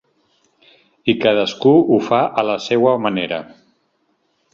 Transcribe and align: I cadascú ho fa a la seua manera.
I 1.11 1.13
cadascú 1.25 1.73
ho 1.95 1.99
fa 2.07 2.21
a 2.43 2.45
la 2.47 2.55
seua 2.69 2.95
manera. 3.05 3.39